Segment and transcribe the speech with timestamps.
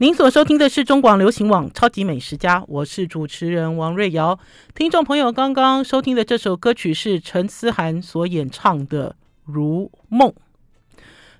[0.00, 4.38] 您所收听的是中广流行网《超级美食家》，我是主持人王瑞瑶。
[4.72, 9.10] 听众朋友刚刚收听的这首歌曲是陈思涵所演唱的
[9.44, 10.30] 《如梦》。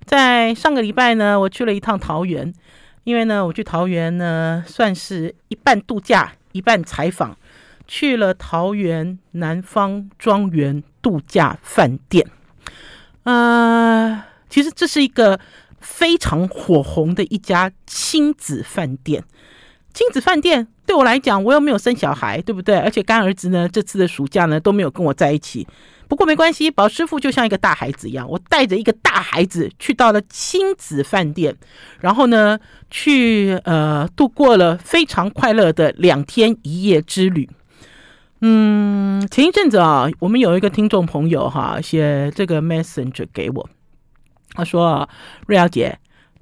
[0.03, 2.53] 在上个礼拜呢，我去了一趟桃园，
[3.05, 7.37] 因为呢，我去桃园呢，算是一半度假，一半采访，
[7.87, 12.27] 去了桃园南方庄园度假饭店。
[13.23, 15.39] 呃，其实这是一个。
[15.81, 19.23] 非常火红的一家亲子饭店，
[19.93, 22.77] 亲子饭店对我来讲，我又没有生小孩，对不对？
[22.77, 25.67] 而且干儿子呢，这次的暑假呢都没有跟我在一起。
[26.07, 31.55] 不过没关系，宝师傅就像一个大孩子一样，我带着一个大孩子去到了亲子饭店，
[31.99, 37.47] 然后呢，去呃度过了非常快乐的两天一夜之旅。
[38.41, 43.69] 嗯，前一阵子啊，我们有一个听众朋友哈写这个 Messenger 给我。
[44.59, 45.07] 他说
[45.47, 45.97] ：“瑞瑶姐，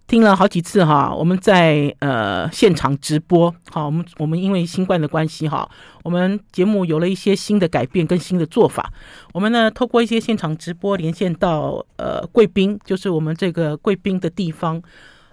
[0.08, 5.70] 听了好几次哈，我们在呃现场直播，好，我们我们因为新冠的关系哈，
[6.04, 8.92] 我们节目有了一些新的改变跟新的做法。
[9.34, 14.82] 我们呢，透过一些现场直播连线到呃贵宾，就是我们这个贵宾的地方。”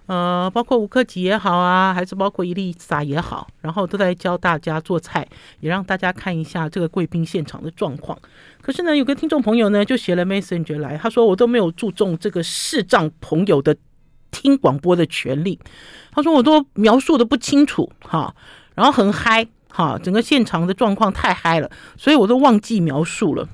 [0.07, 5.27] 呃，包括吴克己也好啊，还是包括伊丽莎也好，然后都在教大家做菜，
[5.59, 8.17] 也让大家看一下这个贵宾现场的状况。
[8.61, 13.75] 可是呢，有个听众朋友呢就写了 Messenger 来，他说我都没有注重这个视障朋友的
[14.29, 15.59] 听广播的权利，
[16.11, 18.35] 他说我都描述的不清楚哈，
[18.75, 23.47] 然后很嗨哈，整个现场的状况太嗨了，所以我都忘记描述了。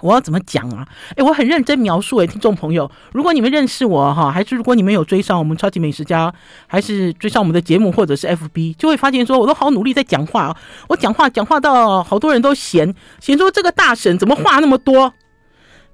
[0.00, 0.86] 我要怎么讲啊？
[1.16, 6.32] 诶，我很认真描述诶，听众朋友，如果你们认识我哈，还是如果你们有追上我们超级美食家，
[6.66, 10.56] 还是追上我们的节目，或者是 FB，就会发现说，我都好努力在讲话啊。
[10.88, 15.12] 我讲话讲话到好多人都嫌嫌说这个大婶怎么话那么多，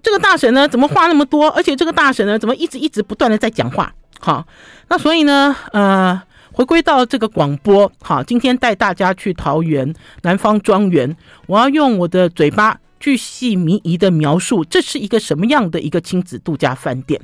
[0.02, 3.92] 这个大婶呢怎么话那么多，而且这个大婶呢怎么一直一直不断的在讲话。
[4.20, 4.46] 好，
[4.88, 6.20] 那所以呢，呃，
[6.52, 12.78] 回归到这个广播，好，今天带大家去桃园南方庄园，我要用我的嘴巴。
[13.02, 17.20] 巨细靡遗的描述，这是一个什么样的一个亲子度假饭店？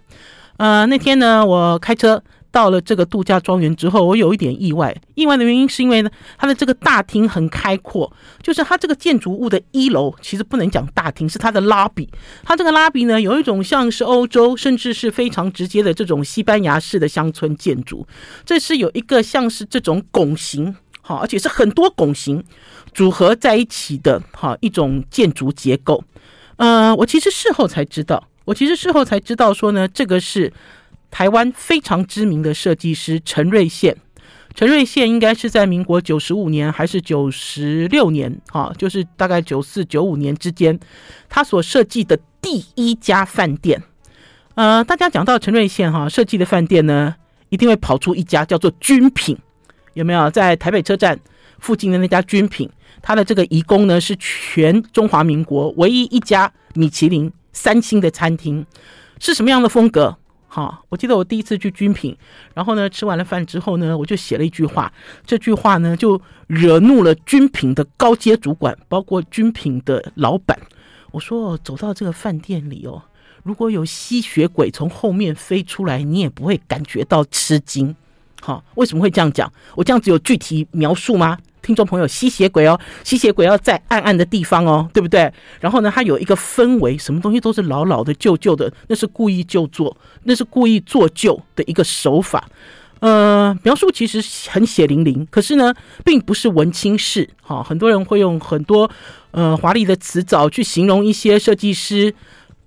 [0.57, 4.93] 呃，那天呢，我开车到了这个度假庄园之后，我有一点意外。
[5.15, 8.13] 意外的原因是因为呢，它的这个大厅很开阔，
[8.43, 12.09] 就是它这个建筑物的一楼，其实不能讲大厅，是它的拉比。
[12.43, 18.05] 它这个拉比呢，有一种像是欧洲，甚至是非常直接的这种西班牙式的乡村建筑。
[18.45, 20.75] 这是有一个像是这种拱形。
[21.09, 22.45] 好，而且是很多拱形
[22.93, 26.05] 组合在一起的，哈一种建筑结构。
[26.57, 30.53] 呃，我其实事后才知道，我其实事后才知道说呢，这个是
[31.11, 33.97] 台湾非常知名的设计师陈瑞宪。
[34.55, 40.79] 陈瑞宪应该是在民国九十五年还是九十六年，哈，就是大概九四九五年之间，
[41.31, 43.83] 他所设计的第一家饭店。
[44.57, 47.15] 呃，大家讲到陈瑞宪哈设计的饭店呢，
[47.49, 49.39] 一定会跑出一家叫做君品。
[49.99, 51.19] 有没有在台北车站
[51.59, 52.71] 附近的那家军品？
[53.03, 58.65] 它的这个颐宫呢，是全中华民国唯一一家米其林三星的餐厅，
[59.19, 60.17] 是什么样的风格？
[60.47, 62.17] 好，我记得我第一次去军品，
[62.55, 64.93] 然后呢，吃完了饭之后呢，我就写了一句话，
[65.27, 70.57] 这句话呢就惹怒了军品的高阶主管，包括军品的老板。
[71.11, 73.03] 我说，走到这个饭店里哦，
[73.43, 77.97] 如果有吸血鬼从后面飞出来，你也不会感觉到吃惊。
[78.41, 79.53] 好，为什么会这样讲？
[79.75, 81.37] 我这样子有具体描述吗？
[81.61, 85.31] 听众朋友，吸血鬼哦，吸血鬼要在暗暗的地方哦，对不对？
[85.61, 92.49] 然后呢，它有一个氛围，什么东西都是老老的、旧旧的，那是故意就做，那是故意做旧的一个手法。
[93.01, 95.75] 呃，描述其实很血淋淋，可是呢，
[96.05, 97.29] 并不是文青式。
[97.43, 98.91] 哈，很多人会用很多
[99.33, 102.15] 呃华丽的词藻去形容一些设计师。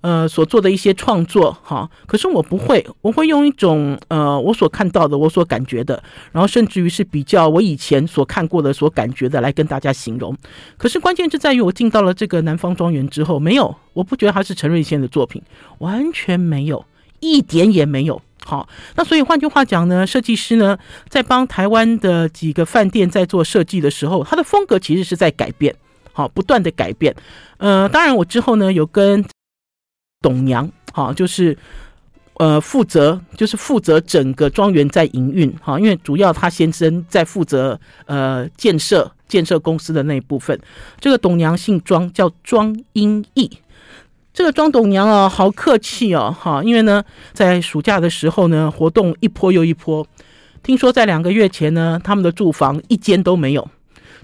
[0.02, 6.02] 呃，所做的一些创作，哈，可是我不会，我会用一种呃，我所看到的，我所感觉的，
[6.32, 10.36] 然后甚至于是比较我以前所看过的、所感觉的来跟大家形容。
[10.76, 15.40] 可是关键就在于我进到了这个南方庄园之后，没有，我不觉得它是陈瑞宪的作品，
[15.78, 16.84] 完全没有，
[17.20, 18.20] 一点也没有。
[18.44, 20.76] 好，那所以换句话讲呢，设计师呢
[21.08, 25.72] 在帮台湾的几个饭店在做设计的时候，他的风格其实是在改变，
[26.12, 27.14] 好，不断的改变。
[27.58, 29.24] 呃，当然我之后呢有跟。
[30.22, 31.56] 董娘，好，就是
[32.34, 40.58] 呃负责，就是负责整个庄园在营运，哈，因为主要他先生在负责呃建设建设公司的那一部分。
[40.98, 43.50] 这个董娘姓庄，叫庄英义。
[44.32, 47.04] 这个庄董娘啊，好客气哦，哈，因为呢，
[47.34, 50.06] 在暑假的时候呢，活动一波又一波。
[50.62, 53.68] 听说在两个月前呢，他们的住房一间都没有，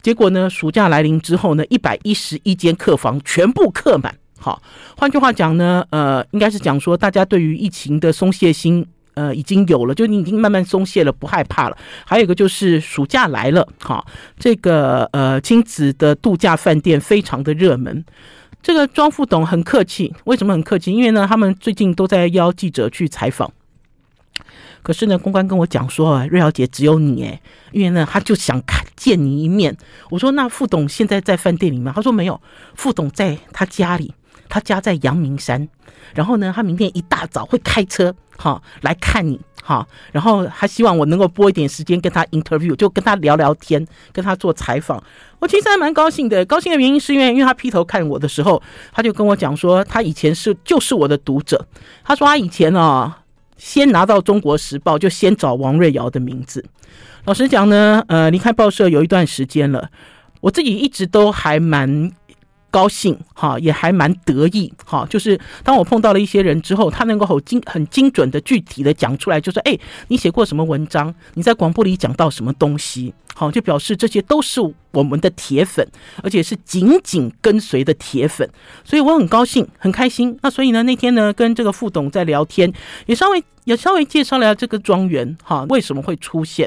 [0.01, 4.17] 结果呢，暑假来临之后呢，一百一十一间客房全部客满。
[4.39, 4.63] 好，
[4.97, 11.77] 换句话讲呢，呃，应该是讲说，大家对于疫情的松懈心，呃已经有了，就你已经慢慢松懈了，不害怕了。
[12.07, 14.05] 还有一个就是暑假来了，哈，
[14.39, 18.05] 这个呃亲子的度假饭店非常的热门。
[18.63, 20.93] 这个庄副董很客气，为什么很客气？
[20.93, 23.53] 因为呢，他们最近都在邀记者去采访。
[24.83, 27.41] 可是呢，公关跟我讲说，瑞肴姐只有你哎，
[27.73, 29.77] 因为呢，他就想看见你一面。
[30.11, 31.93] 我说那副董现在在饭店里吗？
[31.95, 32.41] 他说没有，
[32.75, 34.15] 副董在他家里，
[34.49, 35.69] 他家在阳明山。
[36.15, 45.03] 然后呢，他明天一大早会开车哈来看你哈，然后他希望我能够拨一点时间跟他 interview，就跟他聊聊天，跟他做采访。
[45.39, 51.67] 我其实还蛮高兴的，高兴的原因是因为，因为他劈头看我的时候，他就跟我讲说，他以前是就是我的读者。
[52.03, 53.13] 他说他以前哦，
[53.59, 56.65] 先拿到《中国时报》就先找王瑞瑶的名字。
[57.25, 59.91] 老实讲呢，呃，离开报社有一段时间了，
[60.41, 62.11] 我自己一直都还蛮。
[62.71, 65.07] 高兴哈，也还蛮得意哈。
[65.09, 69.79] 就是当我碰到了一些人之后，他能够很精、很精准的、具体的讲出来，就说：“哎，
[70.09, 71.15] 你写过什么文章？
[71.35, 74.61] 你在广播里讲到什么东西？”好，就表示这些都是
[74.91, 75.87] 我们的铁粉，
[76.25, 78.49] 而且是紧紧跟随的铁粉，
[78.85, 80.37] 所以我很高兴、很开心。
[80.43, 82.73] 那所以呢，那天呢，跟这个副董在聊天，
[83.07, 86.67] 也稍微也稍微介绍了这个庄园哈，为什么会出现。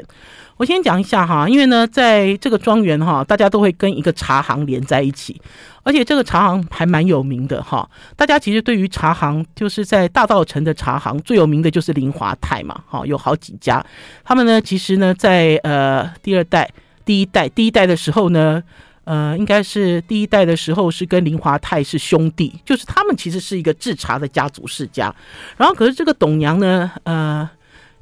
[0.56, 5.40] 我先讲一下哈，因为呢，在这个庄园哈，大家都会跟一个茶行连在一起，
[5.82, 7.90] 而且这个茶行还蛮有名的哈。
[8.14, 13.84] 大家其实对于茶行，就是在大稻城的茶行最有名的就是林华泰嘛，哈，有好几家。
[14.22, 16.70] 他们呢，其实呢，在呃第二代、
[17.04, 18.62] 第一代、第一代的时候呢，
[19.04, 25.14] 呃，应该是第一代的时候是跟林华泰是兄弟，就是他们其实是一个制茶的家族世家。
[25.56, 27.48] 然后可是这个董娘呢，呃。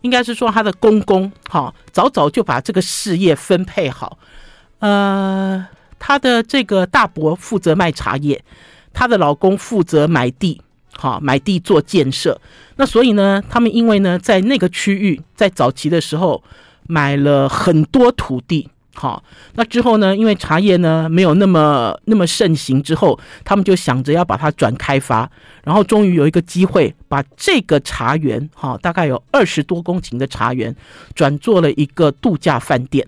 [0.03, 4.17] 应该是说她的公公哈，早早就把这个事业分配好。
[4.79, 5.63] 呃，
[5.99, 8.43] 她的这个大伯负责卖茶叶，
[8.95, 10.63] 她的老公负责买地，
[10.97, 12.41] 哈，买地做建设。
[12.77, 16.43] 那所以呢，他们因为呢，在那个区域，在早期的时候
[16.87, 18.71] 买了很多土地。
[18.95, 19.23] 好，
[19.55, 25.31] 那之后呢，因为茶叶呢没有那么那么盛行，之后他们就想着要把它转开发，
[25.65, 30.75] 然后终于有一个机会把这个茶园，哈，大概有二十多公顷的茶园，
[31.15, 33.07] 转做了一个度假饭店。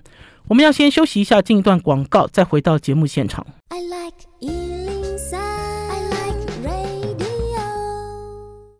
[0.48, 3.46] 我们要先休息一下，进一段广告，再回到节目现场。
[3.68, 7.22] I like 103, I like radio。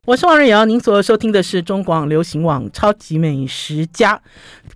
[0.05, 4.17] 我是王瑞瑶，您所收听的是中广流行网《超级美食家》。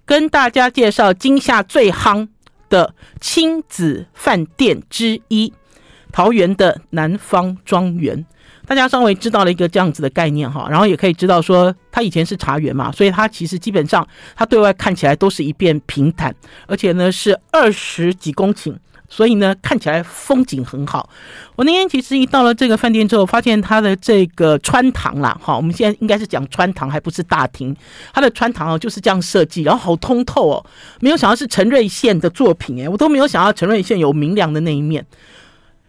[0.06, 2.29] 跟大家介绍今夏最夯
[2.70, 5.53] 的亲子饭店之一——
[6.12, 8.25] 桃园的南方庄园。
[8.64, 14.06] 大家稍微知道了一个这样子的概念哈，然后也可以知道说，它以前是茶园嘛，所以它其实基本上
[14.37, 16.35] 它对外看起来都是一片平坦，
[16.67, 18.75] 而且呢是二十几公顷。
[19.08, 21.08] 所以呢，看起来风景很好。
[21.55, 27.75] 我那天其实一到了这个饭店之后，发现它的这个穿堂啦，哈，我们现在应该是讲穿堂，还不是大厅。
[28.12, 30.67] 它的穿堂哦就是这样设计，然后好通透哦。
[31.00, 35.06] 没有想到是陈瑞宪的作品诶，我都没有想到陈瑞宪有明亮的那一面。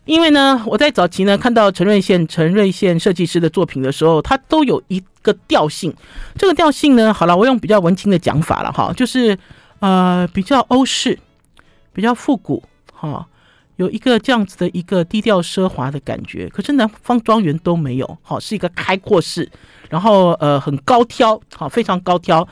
[0.05, 5.93] 因为呢，我在早期呢看到陈瑞宪、陈瑞宪设计师的作品的时候，它都有一个调性。
[6.37, 9.37] 这个调性呢，好了，我用比较文青的讲法了哈，就是
[9.79, 11.19] 呃比较欧式，
[11.91, 12.63] 比较复古。
[12.99, 13.25] 哈，
[13.75, 19.47] 有一个这样子的一个低调奢华的感觉，可是南方庄园都没有，好，是一个开阔式，
[19.89, 22.47] 然后呃很高挑，好，非常高挑，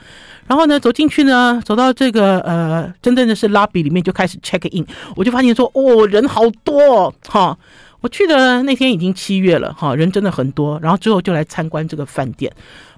[0.46, 4.86] 然后呢走进去呢，走到这个呃真正的是 lobby 里面就开始 check in，
[5.16, 7.58] 我就发现说哦人好多哈，
[8.00, 12.52] 我去的那天已经七月了哈，人真的很多，然后之后就来参观这个饭店。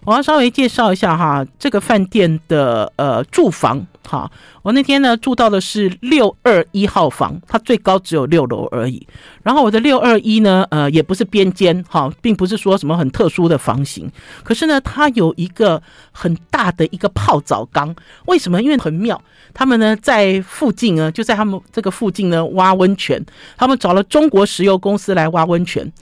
[0.09, 4.31] 我要稍微介绍一下哈，这个饭店的呃住房哈，
[4.63, 9.07] 我那天呢住到的是六二一号房，它最高只有六楼而已。
[9.43, 14.11] 然后我的六二一呢，呃，也不是边间哈，并不是说什么很特殊的房型，
[14.43, 17.95] 可是呢，它有一个很大的一个泡澡缸。
[18.25, 18.63] 为什么？
[18.63, 19.23] 因为很妙，
[19.53, 23.23] 他们呢在附近呢，就在他们这个附近呢挖温泉，
[23.59, 25.93] 他们找了中国石油公司来挖温泉。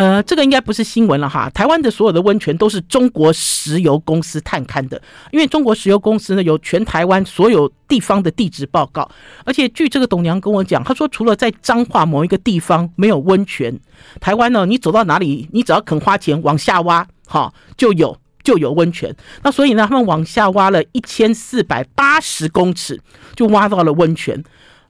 [0.00, 1.50] 呃，这个应该不是新闻了哈。
[1.50, 4.98] 台湾的所有的温泉都是中国石油公司探勘的，
[5.30, 9.06] 因为中国石油公司呢有全台湾所有地方的地质报告，
[9.44, 13.78] 而且据这个董娘跟我讲，她说除了在彰化某一个地方没有温泉，
[14.22, 19.14] 台湾呢你走到哪里，你只要肯花钱往下挖，哈，就有就有温泉。
[19.42, 22.98] 那所以呢，他们往下挖了一千四百八十公尺，
[23.36, 24.42] 就挖到了温泉。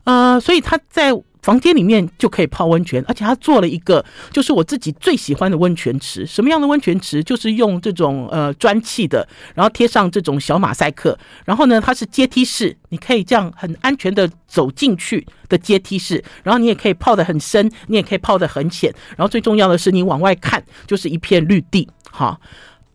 [0.05, 1.13] 呃，所以他在。
[1.43, 6.27] 房间里面就可以泡温泉，而且他做了一个，就是我自己最喜欢的温泉池。
[6.27, 7.23] 什么样的温泉池？
[7.25, 22.39] 就是用这种呃砖砌的，然后贴上这种小马赛克，然后呢，它是阶梯式，你可以这样很安全的走进去的阶梯式，然后你也可以泡得很深，你也可以泡得很浅，然后最重要的是你往外看就是一片绿地，哈。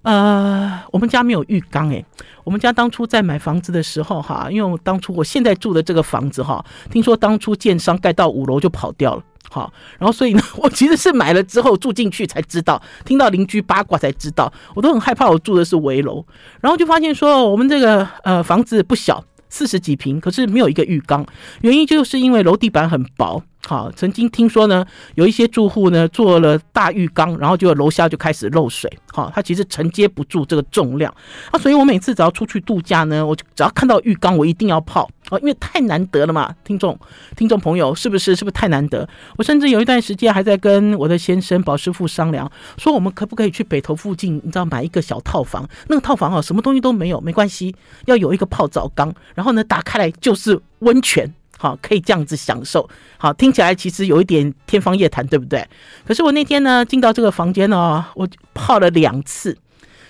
[0.05, 2.05] 呃，我们家没有浴缸诶，
[2.43, 16.23] 我们家当初在买房子的时候哈，因为我当初我现在住的这个房子哈，听说当初建商盖到五楼就跑掉了，好，然后所以呢， 我其实是买了之后住进去才知道，听到邻居八卦才知道，我都很害怕我住的是危楼，
[16.61, 21.25] 然后就发现说我们这个呃房子不小，四十几平，可是没有一个浴缸，
[21.61, 23.41] 原因就是因为楼地板很薄。
[23.67, 28.91] 好，曾经听说呢，有一些住户呢做了大浴缸，然后就楼下就开始漏水。
[29.11, 31.11] 好，它其实承接不住这个重量
[31.51, 36.53] 啊，所以我每次只要出去度假呢，我就只要看到浴缸，我一定要泡啊，因为太难得了嘛。
[36.63, 36.97] 听众、
[37.35, 38.35] 听众朋友，是不是？
[38.35, 39.07] 是不是太难得？
[39.37, 45.67] 我甚至有一段时间还在跟我的先生宝师傅商量，说我们可不可以去北投附近，你知道买一个小套房？
[45.87, 51.33] 那个套房啊，什么东西都没有，没关系，要有一个泡澡缸，然后呢，打开来就是温泉。
[51.57, 52.89] 好，可以这样子享受。
[53.17, 55.65] 好，听起来其实有一点天方夜谭，对不对？
[56.05, 59.57] 可是我那天呢，进到这个房间呢，我泡了两次。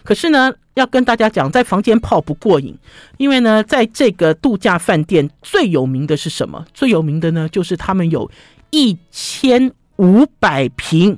[0.03, 2.77] 可是呢，要跟大家讲，在房间泡不过瘾，
[3.17, 6.65] 因为呢，在这个度假饭店最有名的是什么？
[6.73, 8.29] 最有名的呢，就是他们有
[8.69, 11.17] 一千五百平，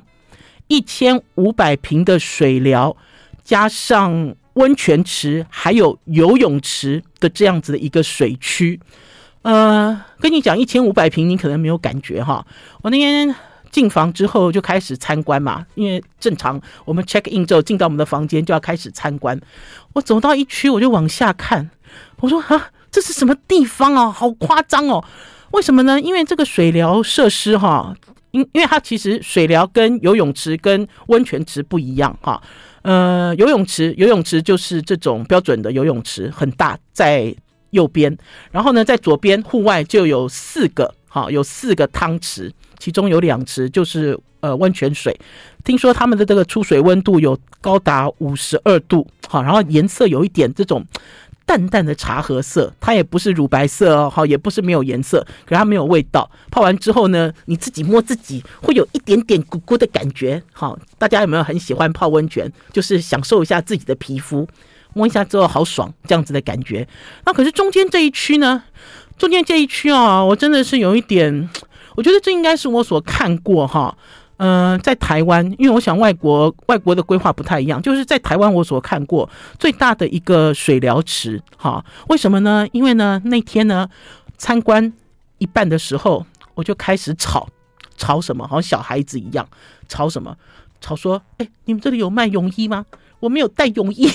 [0.68, 2.96] 一千五百平的水疗，
[3.44, 8.80] 加上温泉池，还有游泳池的这样子的一个水区。
[9.48, 12.46] 呃，跟你讲一千五百平，你可能没有感觉哈。
[12.82, 13.34] 我那天
[13.70, 19.40] 进房之后就开始参观嘛，因为正常我们 check in 之后进到我们的房间就要开始参观。
[19.94, 21.70] 我走到一区，我就往下看，
[22.20, 24.10] 我说啊，这是什么地方啊？
[24.10, 25.02] 好夸张哦！
[25.52, 25.98] 为什么呢？
[25.98, 27.96] 因为这个水疗设施哈，
[28.32, 32.38] 因因为它其实水疗跟游泳池跟温泉池不一样哈。
[32.82, 37.34] 呃，游泳池游泳池就是这种标准的游泳池，很大，在。
[37.70, 38.16] 右边，
[38.50, 45.18] 然后呢，在左边户外就有四个，好，有四个汤池，其中有两池就是呃温泉水。
[45.64, 50.84] 听说他们的这个出水温度有高达五十二度，好，然后颜色有一点这种
[51.44, 56.30] 淡淡的茶褐色，它也不是乳白色哦，好，也不是没有颜色，可是它没有味道。
[56.50, 62.50] 泡完之后呢，你自己摸自己会有一点点咕咕的感觉，好，大家有没有很喜欢泡温泉？
[62.72, 64.48] 就是享受一下自己的皮肤。
[64.94, 66.86] 摸一下之后好爽，这样子的感觉。
[67.24, 68.62] 那可是中间这一区呢？
[69.16, 71.48] 中间这一区啊，我真的是有一点，
[71.96, 73.96] 我觉得这应该是我所看过哈。
[74.36, 79.28] 嗯、在台湾，因为我想外国外国的规划不太一样，就是在台湾我所看过
[79.58, 81.84] 最大的一个水疗池哈。
[82.06, 82.64] 为什么呢？
[82.70, 83.88] 因为呢那天呢
[84.36, 84.92] 参观
[85.38, 87.48] 一半的时候，我就开始吵
[87.96, 89.44] 吵什么，好像小孩子一样
[89.88, 90.36] 吵什么，
[90.80, 92.86] 吵说：“哎，你们这里有卖泳衣吗？”
[93.20, 94.08] 我没有带泳衣，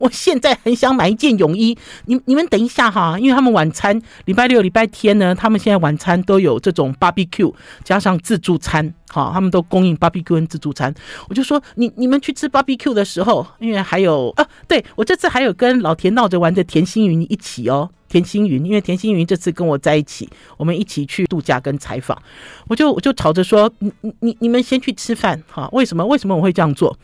[0.00, 1.76] 我现在很想买一件泳衣。
[2.06, 7.52] 你你们等一下哈，因为他们晚餐礼拜六、礼拜天呢，他们现在晚餐都有这种 barbecue
[7.84, 10.94] 加上自助餐，哈，他们都供应 barbecue 跟自助餐。
[11.28, 22.20] 我就说，你你们去吃 barbecue 的时候，因为还有啊，对，我这次还有跟老田闹着玩的田心云一起哦，田心云，因为田心云这次跟我在一起，我们一起去度假跟采访，
[22.68, 26.96] 我就我就吵着说，你你你你们先去吃饭哈，为什么为什么我会这样做？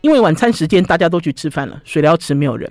[0.00, 2.70] 因为晚餐时间大家都去吃饭了，水疗池没有人。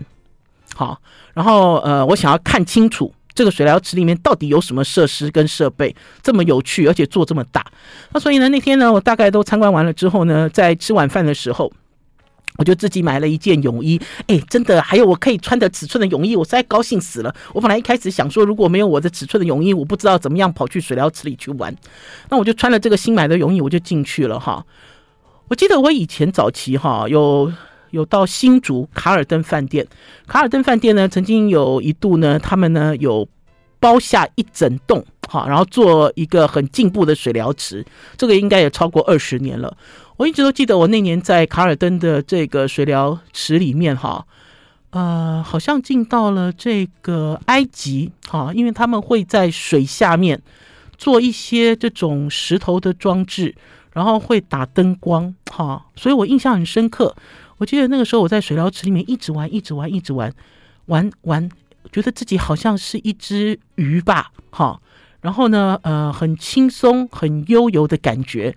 [0.75, 1.00] 好，
[1.34, 7.65] 然后呃，我想要看清楚这个水疗池里面到底有什么设施跟设备这么有趣，而且做这么大。
[8.12, 11.72] 那所以呢，那天呢，我大概都参观完了之后呢，在吃晚饭的时候，
[12.57, 14.00] 我就自己买了一件泳衣。
[14.27, 17.36] 哎，真的，还有我可以穿的尺寸的泳衣，我实在高兴死了。
[17.53, 21.75] 我本来一开始想说，如果没有我的尺寸的泳衣，我不知道怎么样跑去水疗池里去玩。
[22.29, 24.63] 那我就穿了这个新买的泳衣，我就进去了哈。
[25.50, 27.51] 我记得我以前早期哈有
[27.92, 29.88] 有到新竹卡尔登饭店，
[30.27, 33.25] 卡尔登饭店呢曾经有一度呢，他们呢有
[33.80, 37.86] 包下一整栋哈，然后做一个很进步的水疗池，
[38.18, 39.77] 这个应该也超过二十年了。
[40.18, 44.25] 我一直都记得我那年在卡尔登的这个水疗池里面哈，
[44.89, 50.42] 呃，好像进到了这个埃及哈，因为他们会在水下面
[50.98, 53.56] 做一些这种石头的装置。
[53.98, 57.16] 然后会打灯光，哈，所以我印象很深刻。
[57.58, 60.32] 我记得那个时候我在水疗池里面一直玩，一直玩，一直玩，
[60.86, 61.50] 玩玩，
[61.92, 64.80] 觉得自己好像是一只鱼吧，哈。
[65.22, 68.56] 然后呢，呃，很轻松、很悠游的感觉。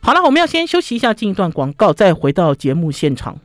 [0.00, 3.38] 好了，我们要先休息一下，进一段广告，再回到节目现场。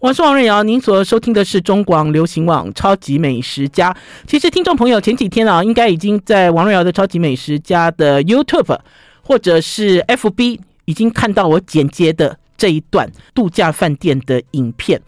[0.00, 3.92] 我是王瑞瑶，您所收听的是中广流行网《超级美食家》。
[4.28, 8.78] 其实听众朋友前几天啊，应该已经在王瑞瑶的《超级美食家》的 YouTube
[9.22, 15.02] 或者是 FB 已经看到我剪接的这一段度假饭店的影片。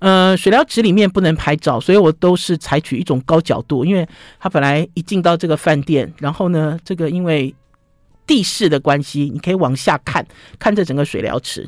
[0.00, 4.06] 呃，水疗池里面不能拍照，所以我都是采取一种高角度，因为
[4.38, 7.54] 他本来一进到这个饭店，然后呢，这个因为
[8.26, 10.26] 地势的关系，你可以往下看，
[10.58, 11.66] 看这整个水疗池，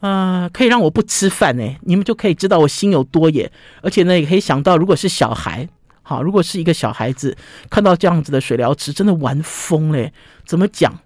[0.00, 1.76] 呃，可以让我不吃饭呢。
[1.82, 3.50] 你们就可以知道我心有多野，
[3.82, 5.68] 而且呢，也可以想到，如果是小孩，
[6.02, 7.36] 好，如果是一个小孩子
[7.68, 10.12] 看到这样子的水疗池，真的玩疯嘞。
[10.44, 10.98] 怎么讲？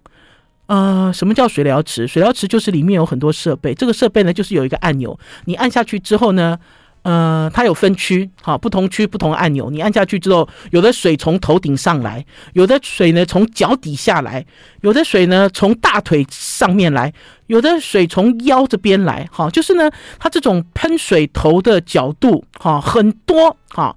[0.67, 2.07] 呃，什么叫水疗池？
[2.07, 6.59] 水疗池就是里面有很多设备，这个设备呢，就是有一个按钮，你按下去之后呢。
[7.03, 14.47] 呃，它有分区，好，不同区不同按钮，你按下去之后，有的水从头顶上来，有的水呢从脚底下来，
[14.83, 17.13] 有的水呢从大腿上面来，
[17.49, 19.91] 有的水从腰这边来，哈，就是呢，
[20.21, 23.97] 它这种喷水头的角度，哈，很多，哈，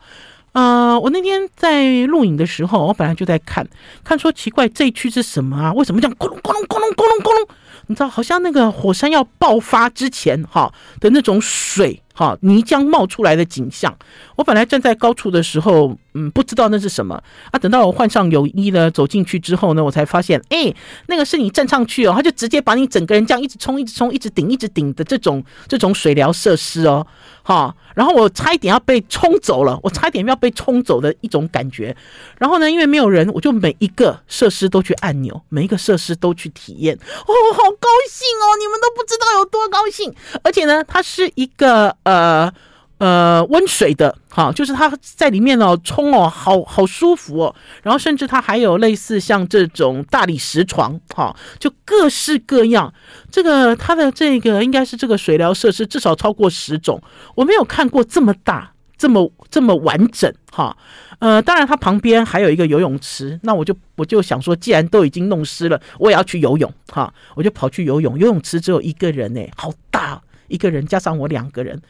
[0.54, 3.68] 呃，我那天在录影的时候，我本来就在看，
[4.04, 5.72] 看说奇怪，这一区是什么啊？
[5.74, 7.48] 为什么这样咕隆咕隆咕隆咕隆咕隆？
[7.86, 12.02] 你知道，好像那个火山要爆发之前，哈的那种水。
[12.18, 13.94] 好，泥浆冒出来的景象。
[14.38, 17.60] 我本来站在高处的时候，嗯，不知道那是什么啊。
[17.60, 20.74] 等到我换上泳衣呢，走进去之后呢，我才发现，哎，
[21.08, 27.06] 那个是你站上去哦，他就直接把你整个人这样一直冲、一直冲、一直顶、一直顶的这种这种水疗设施哦。
[27.48, 31.96] 好，然后我差一点要被冲走了，我差一点要被冲走的一种感觉。
[32.40, 36.96] 然后呢，因为没有人，我就每一个设施都去按钮，每一个设施都去体验。
[36.96, 38.58] 哦，好高兴哦！
[38.58, 40.12] 你们都不知道有多高兴。
[40.44, 41.96] 而且呢，它是一个。
[42.02, 42.52] 呃
[42.98, 47.54] 呃，温水的，哈，就是它在里面哦，冲哦，好好舒服哦。
[47.84, 52.94] 然后甚至它还有类似像这种大理石床，哈，就各式各样。
[53.30, 57.02] 这个它的这个应该是这个水疗设施至少超过十种，
[57.36, 60.78] 我没有看过这么大、这么这么完整，哈。
[61.20, 68.18] 呃，当然它旁边还有一个游泳池，那我就我就想说，既然都已经弄湿了，我也要去游泳，哈，我就跑去游泳。
[68.18, 70.22] 游泳池只有一个人呢，好大。
[70.48, 71.82] 一个人加上我两个人，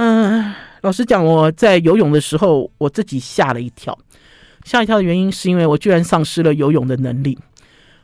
[0.00, 3.98] 嗯、老实讲，我在游泳的时候，我自己吓了一跳。
[4.64, 7.36] 吓一跳的原因是因为我居然丧失了游泳的能力。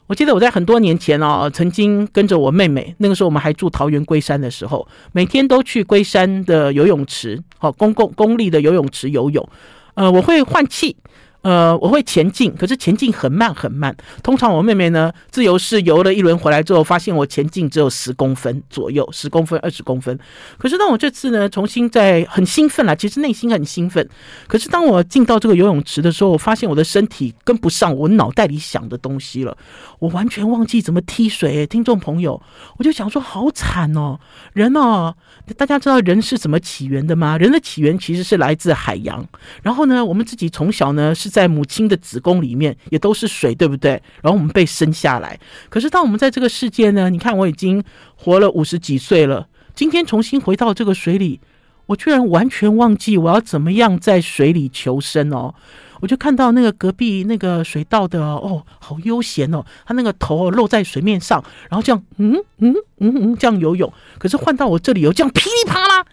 [0.08, 9.48] 我记得我在很多年前哦，曾经跟着我妹妹，那个时候我们还住桃园龟山的时候，每天都去龟山的游泳池，好，公共公立的游泳池游泳。
[9.94, 10.96] 呃，我会换气。
[11.44, 13.94] 呃，我会前进，可是前进很慢很慢。
[14.22, 20.18] 通常我妹妹呢，自由式游了一轮回来之后，发现我前进只有十公分左右，十公分、二十公分。
[20.56, 24.08] 可是当我这次呢，重新在很兴奋啦，其实内心很兴奋。
[24.46, 29.54] 可是当我进到这个游泳池的时候，我发现我的身体跟不上我脑袋里想的东西了，
[29.98, 31.66] 我完全忘记怎么踢水。
[31.66, 32.42] 听众朋友，
[32.78, 34.18] 我就想说，好惨哦，
[34.54, 35.14] 人哦，
[35.58, 37.36] 大家知道人是怎么起源的吗？
[37.36, 39.22] 人的起源其实是来自海洋。
[39.62, 41.33] 然后呢，我们自己从小呢是。
[41.34, 44.00] 在母亲的子宫里面也都是水，对不对？
[44.22, 45.36] 然后我们被生下来。
[45.68, 47.82] 可是当我们在这个世界呢，你看我已经
[48.14, 51.40] 活了五十几岁了，今天重新回到这个水里，
[51.86, 55.52] 我居然完全忘记我要怎么样在水里求生哦。
[56.00, 63.92] 我就看到那个隔壁那个水道的哦，好悠闲哦，他那个头露在水面上，然后这样嗯嗯嗯嗯这样游泳。
[64.18, 66.06] 可是换到我这里游，这样噼里啪啦，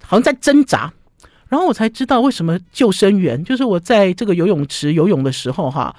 [0.00, 0.94] 好像在挣扎。
[1.48, 5.94] 然后我才知道为什么救生员，就是我在这个游泳池游泳的时候，哈，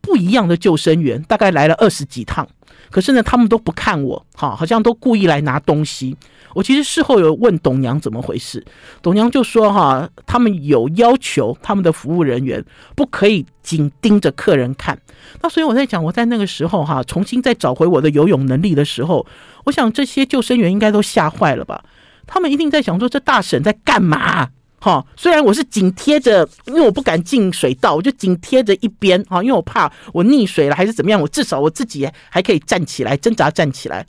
[0.00, 2.46] 不一样的救生员大概来了二十几趟，
[2.90, 6.16] 可是呢，他们都不看我，哈，好像都故意来拿东西。
[6.52, 8.64] 我其实事后有问董娘怎么回事，
[9.00, 12.64] 董娘就说，哈，他们有要求他们的服务人员
[12.96, 14.98] 不可以紧盯着客人看。
[15.40, 19.24] 那所以我在讲，我在那个时候，哈，重新再找回我的游泳能力的时候，
[19.64, 21.84] 我想这些救生员应该都吓坏了吧？
[22.26, 24.48] 他们一定在想说，这大婶在干嘛？
[24.80, 34.06] 哈，虽然我是紧贴着，因为我不敢进水道，我就紧贴着一边哈，因为我怕我溺水了还是怎么样，我至少我自己还可以站起来，挣扎站起来。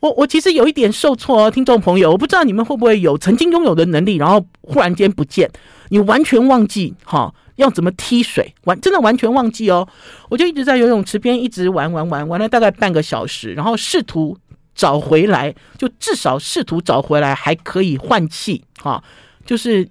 [0.00, 5.50] 我我其实有一点受挫哦，听众朋友，我不知道你们会不会有曾经拥有的能力，然后忽然间不见，
[5.88, 9.88] 你完全忘记哈要怎么踢水，完真的完全忘记哦。
[10.28, 14.36] 我就一直在游泳池边一直玩玩玩，玩了大概半个小时，然后试图
[14.74, 19.02] 找回来，就至少试图找回来还可以换气哈，
[19.46, 19.88] 就是。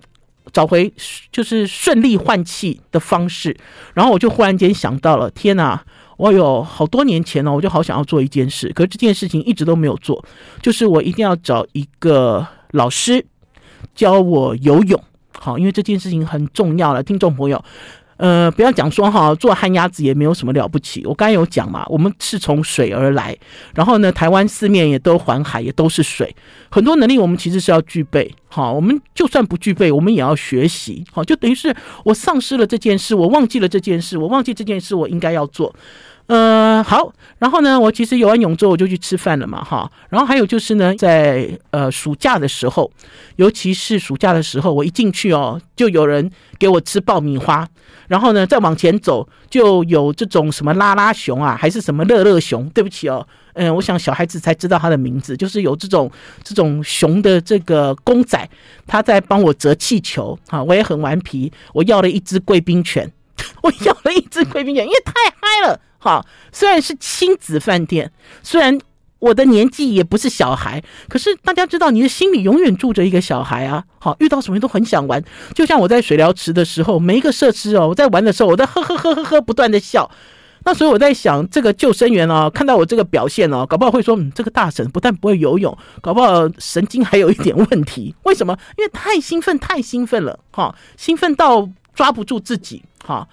[0.52, 0.92] 找回
[1.32, 3.56] 就是顺利换气的方式，
[3.94, 5.82] 然后我就忽然间想到了，天哪！
[6.18, 10.22] 我有好多年前呢，我就好想要做一件事，可是这件事情一直都没有做，
[10.62, 13.26] 就是我一定要找一个老师
[13.96, 15.02] 教我游泳，
[15.38, 17.64] 好，因为这件事情很重要了，听众朋友。
[18.20, 21.06] 呃，不要讲说哈，做旱鸭子也没有什么了不起。
[21.06, 23.34] 我刚才有讲嘛，我们是从水而来，
[23.74, 26.36] 然后呢，台湾四面也都环海，也都是水，
[26.70, 28.30] 很多能力我们其实是要具备。
[28.50, 31.02] 好，我们就算不具备，我们也要学习。
[31.14, 35.74] 好，就等于是我丧失了这件事，我忘记了这件事，我忘记这件事我应该要做。
[36.28, 39.90] 呃，好，然后呢，我其实游完泳之后我就去吃饭了嘛，哈。
[40.10, 42.92] 然后还有就是呢，在呃暑假的时候，
[43.38, 46.30] 尤其是暑假的时候，我一进去哦，就有人
[46.60, 47.68] 给我吃爆米花，
[48.10, 52.68] 然后呢，再往前走就有这种什么拉拉熊啊，还是什么乐乐熊？
[52.72, 56.12] 对不起哦，嗯，我想小孩子才知道它的名字，就是有这种
[56.44, 58.50] 这种熊的这个公仔，
[58.86, 63.10] 他在帮我折气球，哈，我也很顽皮，我要了一只贵宾犬。
[63.64, 65.80] 我要了一只贵宾犬，因为太嗨了。
[65.98, 68.12] 哈，虽然是亲子饭店，
[68.44, 68.78] 虽然
[69.20, 73.84] 我的年纪也不是小孩，可是大家知道，你的心里永远住着一个小孩啊。
[74.00, 75.24] 好，遇到什么都很想玩。
[75.54, 80.10] 就像我在水疗池的时候，每一个设施哦，我在玩的时候，我在呵呵呵呵呵不断的笑。
[80.66, 88.16] 那所以我在想，这个救生员哦，看到我这个表现哦，搞不好会说，嗯，这个大婶不但不会游泳，搞不好神经还有一点问题。
[88.24, 88.58] 为什么？
[88.78, 90.40] 因为太兴奋，太兴奋了。
[90.52, 91.70] 哈，兴奋到。
[91.96, 93.28] 抓不住自己，哈，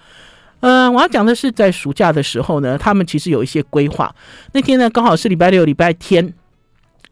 [0.61, 4.13] 嗯，我要讲的是，在暑假的时候呢，他们其实有一些规划。
[4.53, 6.33] 那天呢，刚好是礼拜六、礼拜天，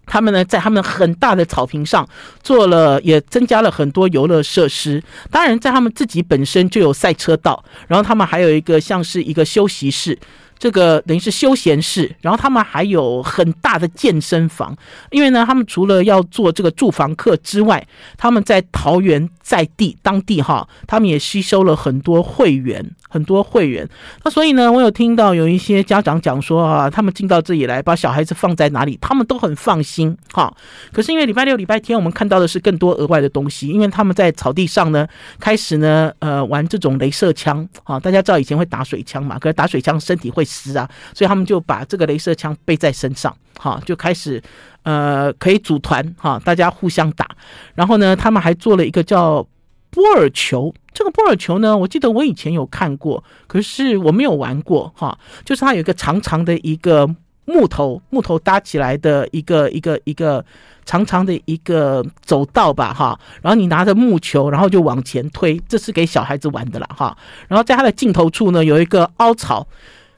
[0.06, 2.08] 他们呢在他们很大的草坪上
[2.42, 5.04] 做了，也增加了很多游乐设施。
[5.30, 10.18] 当然，在他们自己本身就有赛车道，然后他们还有一个像是一个休息室。
[10.58, 14.76] 这个等于是休闲室，然后他们还有很大的健身房，
[15.12, 17.86] 因为呢，他们除了要做这个住房客之外，
[18.18, 23.88] 他们在桃园在地当地哈，他们也吸收了很多会员，很多会员。
[24.24, 30.56] 那所以呢，我有听到有一些家长讲说啊，他们进到这里来，把小孩子放在哪里，他们都很放心哈。
[30.94, 35.06] 可是因为礼拜六、礼拜天，我们看到的是更多额外的东西，因为他们在草地上呢，
[35.38, 38.00] 开始呢，呃，玩这种镭射枪啊。
[38.00, 40.45] 大家知道以前会打水枪嘛，可是打水枪身体会。
[40.46, 44.42] 湿啊，所以他们就把这个镭射枪背在身上，哈，就开始
[44.84, 47.28] 呃可以组团哈，大家互相打。
[47.74, 49.46] 然后呢，他们还做了一个叫
[49.90, 55.18] 波尔球，这个波尔球呢，我记得我以前有看过，可是我没有玩过哈。
[55.44, 57.10] 就是它有一个长长的一个
[57.46, 60.44] 木头木头搭起来的一个一个一个
[60.84, 63.18] 长长的一个走道吧哈。
[63.42, 67.18] 然后你拿着木球，然后就往前推，这是给小孩子玩的了哈。
[67.48, 69.66] 然后在它的尽头处呢，有一个凹槽。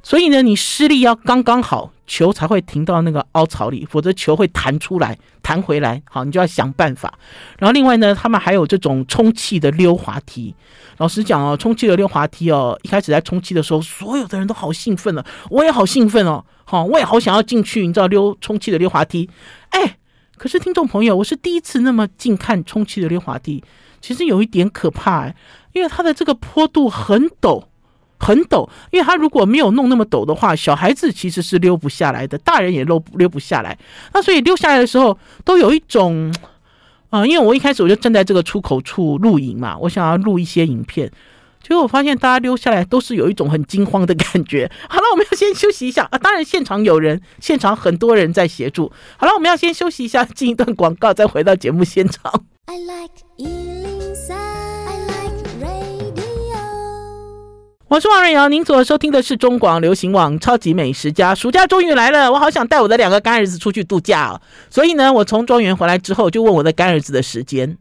[0.08, 6.02] 所以呢，你施力要刚刚好，球才会停到那个凹槽里，否则球会弹出来、弹回来。
[6.10, 7.14] 好，你就要想办法。
[7.60, 10.56] 然后另外呢，他们还有这种充气的溜滑梯。
[11.00, 16.42] 老实讲哦，充气的溜滑梯哦，一开始在充气的时候，所有的人都好兴奋了，我也好兴奋哦。
[16.64, 19.30] 好，我也好想要进去，你知道溜充气的溜滑梯。
[19.72, 19.98] 哎，
[20.38, 23.62] 可是听众朋友，我是第一次那么近看充气的溜滑梯，
[24.00, 25.36] 其实有一点可怕哎，
[25.74, 27.66] 因为它的这个坡度很陡。
[28.20, 33.78] 很陡，因为他如果没有弄那么陡的话，小孩子其实是溜不下来的，大人也溜溜不下来。
[34.14, 36.34] 那所以溜下来的时候，都有一种，
[37.10, 41.12] 啊、 因为我一开始我就站在这个出口处录影嘛，我想要录一些影片，
[41.62, 44.70] 结果我发现大家溜下来都是有一种很惊慌的感觉。
[44.90, 48.92] 好了，我们要先休息一下啊，当然现场有人，现场很多人在协助。
[49.18, 52.46] 好了，我们要先休息一下，进一段广告，再回到节目现场。
[52.66, 53.97] I like
[57.90, 61.34] 我是王瑞瑶，您所收听的是中广流行网超级美食家。
[61.34, 64.42] 暑假终于来了，我好想带我的两个干儿子出去度假哦。
[64.70, 67.78] 所以呢，我从庄园回来之后，就问我的干儿子的时间，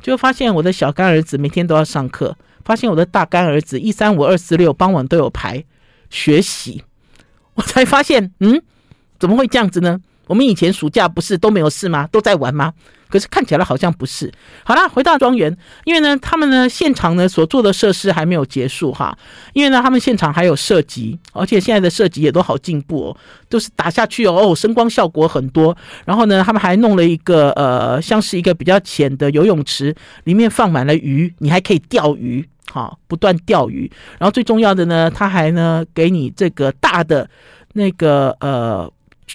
[0.00, 5.62] 就发现我的小干儿子每天都要上课，发现我的大干儿子一三五二四六傍晚都有排
[6.08, 6.82] 学习，
[7.52, 8.62] 我才发现，嗯，
[9.20, 10.00] 怎么会这样子呢？
[10.26, 12.08] 我们以前暑假不是都没有事吗？
[12.10, 12.72] 都在玩吗？
[13.08, 14.32] 可是看起来好像不是。
[14.64, 19.16] 好啦，回到庄园，因为呢，他们呢现场呢所做的设施还没有结束哈。
[19.52, 23.16] 因为呢，他们现场还有射击，而且现在的射击也都好进步哦，
[23.48, 25.76] 都是打下去哦，哦，声光效果很多。
[26.04, 33.90] 然后呢，他们还弄了一个呃，像是一个比较浅的游泳池，里面放满了鱼，你还可以钓鱼，好，不断钓鱼。
[34.18, 37.28] 然后最重要的呢，他还呢给你这个大的
[37.72, 38.92] 那个呃。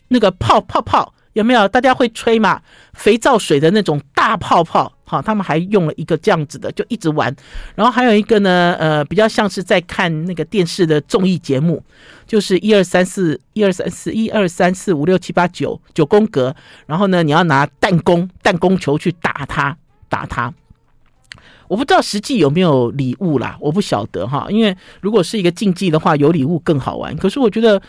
[0.08, 1.68] 那个泡泡泡有没有？
[1.68, 2.62] 大家会吹嘛？
[2.94, 7.34] 肥皂水的那种大泡泡，好，他们还用了一个这样子的，就一直玩。
[7.74, 11.82] 然后还有一个呢，呃，比较像是在看那个电视的综艺节目，
[12.28, 16.54] 就是一二三四，一二三四，一二三四五六七八九九宫格。
[16.86, 19.78] 然后呢，你要拿弹弓弹弓球去打它，
[20.10, 20.54] 打它。
[21.70, 24.48] 我不知道实际有没有礼物啦，我不晓得哈。
[24.50, 27.16] 因为如果是一个竞技的话，有礼物更好玩。
[27.16, 27.82] 可是我觉得。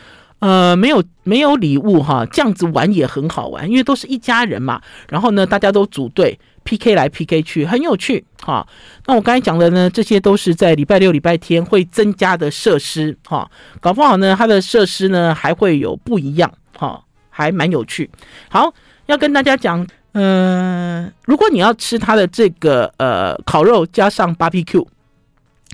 [0.43, 4.83] 呃，没有没有礼物哈，这样子玩也很好玩，因为都是一家人嘛。
[5.09, 8.67] 然后呢，大家都组队 PK 来 PK 去，很有趣哈。
[9.07, 13.49] 那我刚才讲的呢，这些都是在礼拜六、礼拜天会增加的设施哈。
[13.81, 18.11] 搞不好呢，它的设施呢还会有不一样哈，还蛮有趣。
[18.51, 18.75] 好，
[19.07, 24.89] 要跟大家讲，嗯、呃，如果你要吃它的这个呃烤肉加上 BBQ，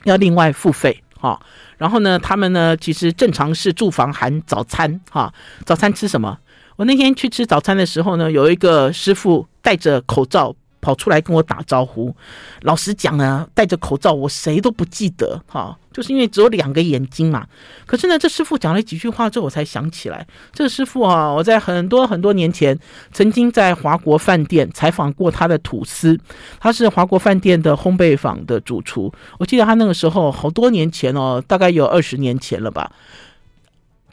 [0.04, 1.02] 要另外付费。
[1.18, 1.40] 哈。
[1.78, 5.32] 然后呢，他们呢其实正常是住房含早餐哈。
[5.64, 6.38] 早餐吃什么？
[6.76, 10.54] 我那天去吃早餐的时候呢，有一个师傅戴着口罩。
[10.88, 12.16] 跑出来跟我打招呼，
[12.62, 17.46] 老实讲呢，戴着口罩我谁都不记得哈，就是因为只有两个眼睛嘛。
[17.84, 22.78] 可是呢，这师傅讲了几句话之后，我才想起来，这师傅啊，我在很多很多年前
[23.12, 26.18] 曾经在华国饭店采访过他的吐司，
[26.58, 29.12] 他是华国饭店的烘焙坊的主厨。
[29.38, 32.90] 我记得他那个时候好多年前哦，大概有二十年前了吧。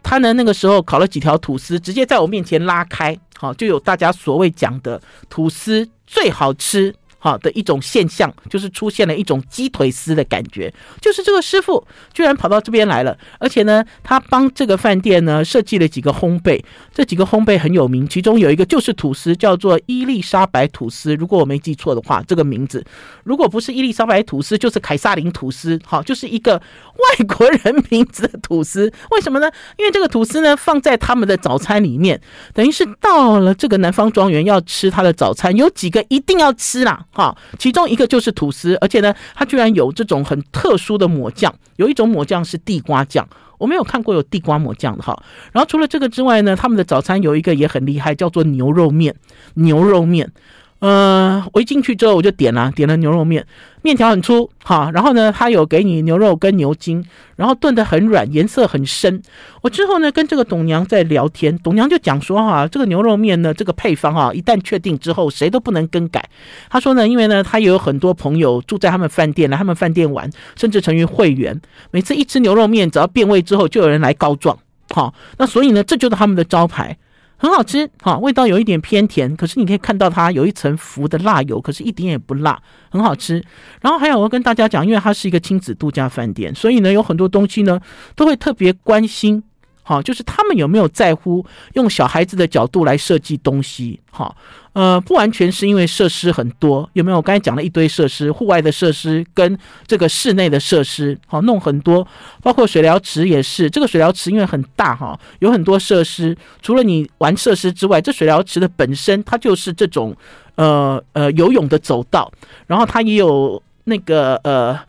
[0.03, 5.89] 他呢那个时候烤了几条吐司，直接在我面前拉开，好，就有大家所谓讲的吐司。
[6.05, 6.95] 最好吃。
[7.25, 22.85] 好的一种现象，就是出现了一种鸡腿丝的感觉，就是这个师傅居然跑到这边来了，而且呢，他帮这个饭店呢设计了几个烘焙，这几个烘焙很有名，其中有一个就是吐司，叫做伊丽莎白吐司，如果我没记错的话，这个名字
[23.23, 29.51] 如果不是伊丽莎白吐司，就是凯撒林吐司，好，就是一个外国人名字的吐司，为什么呢？
[29.77, 32.21] 因为这个吐司呢放在他们的早餐里面，
[32.53, 37.03] 等于是到了这个南方庄园要吃他的早餐，有几个一定要吃啦。
[37.15, 43.25] 好，其中一个就是吐司，而且呢，它居然有这种很特殊的抹酱，有一种抹酱是地瓜酱，
[43.57, 45.17] 我没有看过有地瓜抹酱的哈。
[45.53, 49.15] 然后除了这个之外呢，他们的早餐有一个也很厉害，叫做牛肉面，
[49.53, 50.29] 牛肉面。
[50.79, 53.43] 呃，我一进去之后我就点了，点了牛肉面，
[53.81, 57.03] 面条很粗，哈，然后呢，他有给你牛肉跟牛筋，
[57.37, 59.19] 然后炖得很软，颜色很深。
[59.61, 66.23] 我之后呢跟这个董娘在聊天，董娘就讲说哈，这个牛肉面呢，这个配方哈，一旦确定之后，谁都不能更改。
[66.69, 71.59] 他说呢，因为呢，他也有很多朋友住在他们饭店，来他们饭店玩，甚至成为会员，
[71.89, 74.55] 每次一吃牛肉面，只要变味之后，就有人来告状，
[74.89, 76.95] 好，那所以呢，这就是他们的招牌。
[77.37, 83.43] 很好吃，哈，味道有一点偏甜，可是你可以看到它有一层浮的辣油，可是一点也不辣，很好吃。
[83.81, 87.79] 然后还有我要跟大家讲，因为它是一个亲子度假饭店，所以呢，有很多东西呢
[88.15, 89.43] 都会特别关心。
[89.87, 93.99] 好，就是他们有没有在乎用小孩子的角度来设计东西？
[94.09, 94.35] 好，
[94.73, 97.17] 呃，不完全是因为设施很多，有没有？
[97.17, 102.05] 我刚才讲了一堆设施，户外的设施跟这个室内的设施，好，弄很多，
[102.41, 103.69] 包括水疗池也是。
[103.69, 106.35] 这个水疗池因为很大哈，有很多设施。
[106.63, 110.17] 除了你玩设施之外，这水疗池的本身它就是这种
[110.55, 112.31] 呃呃游泳的走道，
[112.65, 114.79] 然后它也有那个呃。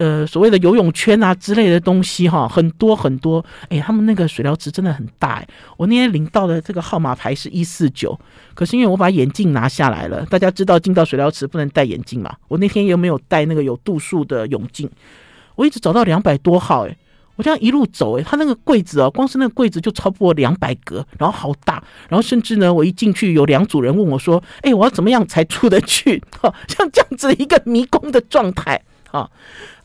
[0.00, 3.44] 呃，所谓的游泳圈啊之类的东西哈，很多很多。
[3.68, 5.46] 哎，他们那个水疗池真的很大哎。
[5.76, 8.18] 我那天领到的这个号码牌是一四九，
[8.54, 12.34] 可是因为我把眼镜拿下来了，大家知道进到水疗池不能戴眼镜嘛。
[12.48, 14.88] 我那天又没有戴那个有度数的泳镜，
[15.54, 16.96] 我一直找到两百多号哎。
[17.36, 28.78] 我这样一路走哎，他那个柜子哦，光是那个柜子就超过两百格，然后好大，然后甚至呢，我一进去有两组人问我说：“哎，我要怎么样才出得去？”哈，像这样子一个迷宫的状态
[29.10, 29.28] 啊。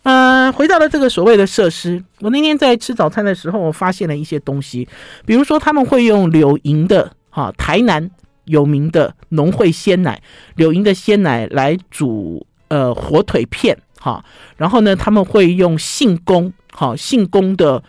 [0.03, 4.87] 呃，回到了这个所谓的设施，我那天在吃早餐的时候，我发现了一些东西，
[5.25, 8.11] 比如说他们会用柳营的哈，台南
[8.43, 10.21] 有名的农会鲜奶，
[10.57, 14.23] 柳营的鲜奶来煮呃火腿片哈，
[14.57, 17.83] 然后呢，他们会用信公哈，信公的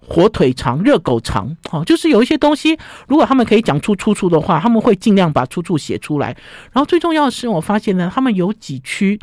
[0.00, 2.76] 火腿肠、热狗肠哈，就是有一些东西，
[3.06, 6.36] 如果他们可以讲出出处的话，他们会尽量把出处写出来。
[6.72, 9.20] 然后最重要的是，我发现呢，他们有几区。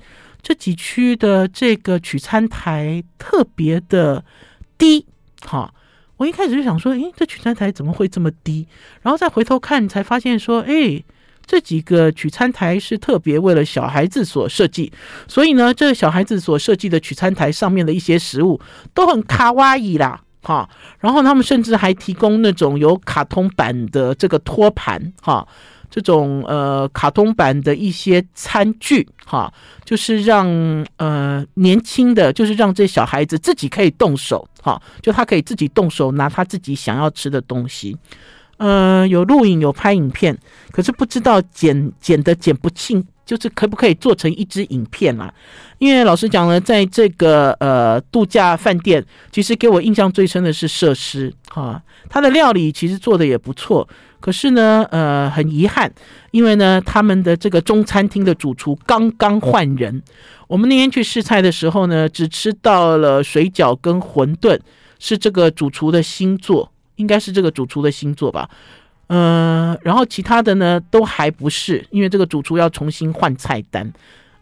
[0.47, 4.23] 这几区的这个取餐台特别的
[4.77, 5.05] 低，
[5.41, 5.73] 哈，
[6.15, 8.65] 我一开始就想说，诶，这取餐台怎么会这么低？
[9.01, 11.03] 然后再回头看，才发现说，诶，
[11.45, 14.89] 这几个取餐台是特别为了小孩子所设计，
[15.27, 18.61] 所以呢，这小孩子所设计的取餐台上面的一些食物
[18.93, 25.45] 都很卡哇伊啦，哈，然后他们甚至还提供那种有卡通版的这个托盘，哈。
[25.97, 29.51] 这种呃卡通版的一些餐具哈，
[29.83, 30.45] 就是让
[30.97, 37.97] 呃年轻的，就是让这小孩子自己可以动手哈，就他可以自己动手拿他自己想要吃的东西，
[38.57, 40.37] 呃有录影有拍影片，
[40.71, 45.31] 可是不知道剪剪的剪不清，就是可不可以做成一支影片啊？
[45.77, 53.87] 因为老实讲呢，在这个呃度假饭店，其实给我印象最深的是设施哈，他的料理其实做的也不错。
[54.19, 55.91] 可是呢，呃，很遗憾，
[56.31, 60.01] 因为呢，他们的这个中餐厅的主厨刚刚换人。
[60.47, 64.57] 我们那天去试菜的时候呢，只吃到了水饺跟馄饨，
[64.97, 68.49] 是这个主厨的新作，应该是这个主厨的新作吧。
[69.07, 73.91] 呃，然后其他的呢都还不是，因为这个主厨要重新换菜单。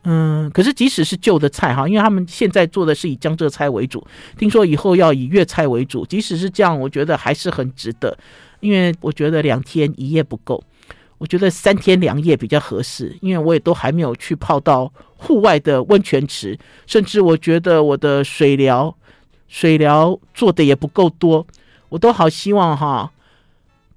[0.08, 4.06] 嗯，可是即使是旧的菜哈，因为他们现在做的是以江浙菜为主，
[4.38, 8.16] 听说以后要以粤菜为主，即使是这样，我觉得还是很值得。
[8.60, 10.64] 因为我觉得两天一夜不够，
[11.18, 13.16] 我觉得三天两夜比较合适。
[13.22, 18.96] 因为我也都还没有去泡到户外的温泉池，甚至我觉得我的水疗
[19.48, 21.46] 水疗做的也不够多，
[21.90, 23.12] 我都好希望哈，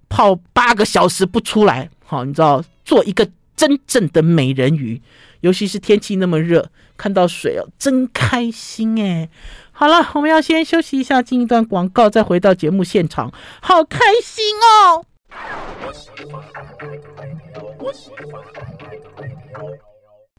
[0.09, 5.01] 泡八个小时不出来，好，你知道，做一个真正的美人鱼，
[5.41, 9.29] 尤其是天气那么热，看到水哦，真开心哎。
[9.73, 15.05] 好了，我们要先休息一下，进一段广告，再回到节目现场，好开心哦。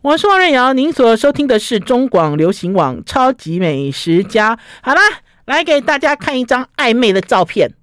[0.01, 4.55] 我是王瑞瑶，您所收听的是中广流行网《超级美食家》。
[4.82, 5.01] 好啦，
[5.45, 7.73] 来给大家看一张暧昧的照片。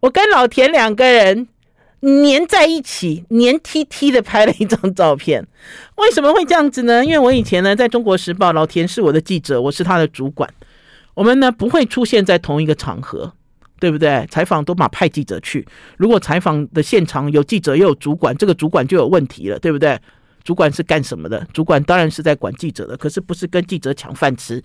[0.00, 1.48] 我跟老田两个人
[2.00, 5.46] 黏在一起，黏 T T 的拍了一张照片。
[5.96, 7.04] 为什么会这样子呢？
[7.04, 10.48] 因为我以前呢，在中国时报，老田是我的记者，我是他的主管。
[11.14, 13.32] 我们呢，不会出现在同一个场合，
[13.80, 14.24] 对不对？
[14.30, 15.66] 采访都马派记者去。
[15.96, 19.98] 如果采访的现场有记者又有主管，这个主管就有问题了，对不对？
[20.48, 21.46] 主管是干什么的？
[21.52, 24.62] 主管当然是在管记者的，可是不是跟记者抢饭吃。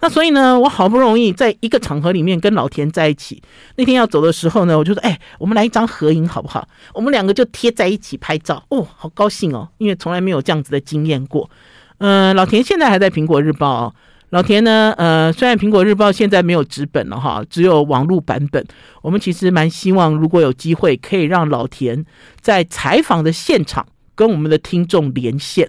[0.00, 3.42] 那所以呢，我好不容易在一个场合里面跟老田在一起。
[3.74, 8.64] 那天要走的时候呢，我就说：“哎，我们来一张合影好不好？”我们两个就贴在一起拍照。
[8.68, 11.50] 哦，好高兴哦，因为从来没有这样子的经验过。
[11.98, 13.94] 嗯、呃，老田现在还在苹果日报哦。
[14.30, 18.64] 老田呢，呃，虽然苹果日报现在没有纸本了哈，只有网络版本。
[19.02, 22.04] 我们其实蛮希望，如果有机会，可以让老田
[22.40, 23.84] 在采访的现场。
[24.14, 25.68] 跟我们的听众连线，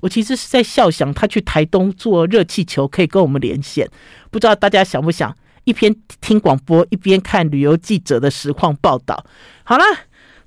[0.00, 3.88] 我其实是在笑想他去台东做热气球可以跟我们连线，
[4.30, 9.24] 不知道大家想不想一边听广播一边看旅游记者的实况报道？
[9.64, 9.84] 好了，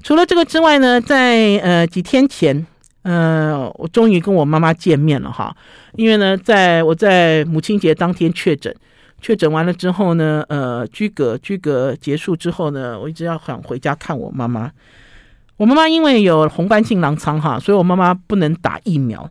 [0.02, 2.66] 除了这个之外呢，在呃几天前，
[3.04, 5.56] 呃，我终于跟我妈妈见面了哈，
[5.96, 8.74] 因为呢，在我在母亲节当天确诊，
[9.22, 14.72] 确诊完了之后呢，呃，居隔居隔结束之后呢，我一直要想回家看我妈妈。
[15.58, 19.30] 我妈妈因为有红斑性狼疮哈，所以我妈妈不能打疫苗。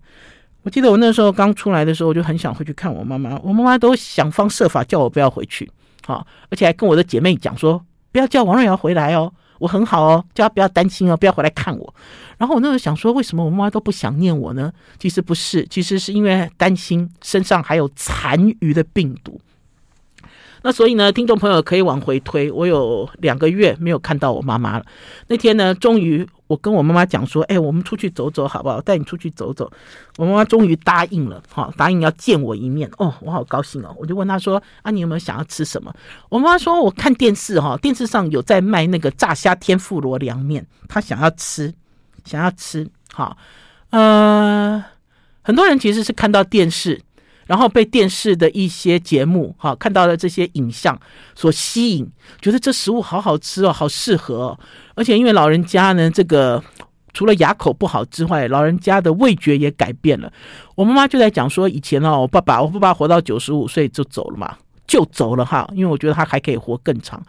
[0.62, 3.36] 我记得我那时候刚出来的时候，我就很想回去看我妈妈。
[3.42, 5.68] 我妈妈都想方设法叫我不要回去，
[6.06, 11.94] 哈，而且还跟我的姐妹讲说，不要叫王瑞瑶回来哦，我很好哦，叫她不要担心哦，不要回来看我。
[12.38, 14.72] 然后我那时候想说，为什么我妈妈都不想念我呢？
[15.00, 19.40] 其实不是，其实是因为担心身上还有残余的病毒。
[20.62, 24.84] 那所以呢，听众朋友可以往回推，我有两个月没有看到我妈妈了。
[25.26, 28.80] 那天呢，终于我跟我妈妈讲说：“哎，我们出去走走好不好？
[28.80, 29.70] 带你出去走走。”
[30.18, 32.88] 我妈妈终于答应了，哈，答应要见我一面。
[32.98, 33.94] 哦，我好高兴哦！
[33.98, 35.92] 我就问她说：“啊，你有没有想要吃什么？”
[36.30, 41.72] 我妈妈说：“我看电视哈，电视上有在卖那个炸虾天妇罗凉面，她想要吃，
[42.24, 43.36] 想要吃。”好，
[43.90, 44.82] 呃，
[45.42, 47.00] 很多人其实是看到电视。
[47.46, 50.98] 然后被电视的一些节目，哈，看到了这些影像
[51.34, 52.08] 所吸引，
[52.40, 54.58] 觉得这食物好好吃哦，好适合哦。
[54.94, 56.62] 而且因为老人家呢，这个
[57.12, 60.32] 除了牙口不好之外，老人家的味觉也改变了。
[60.74, 67.22] 我妈妈就在讲说，以前哦，我爸爸，我爸爸活到九十五岁就走了嘛，就走了哈，因为我觉得他还可以活更长。